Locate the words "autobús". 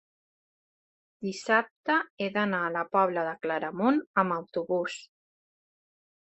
4.41-5.01